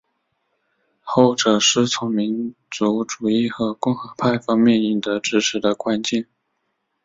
[1.03, 6.25] 后者是从民族主义和共和派方面赢得支持的关键。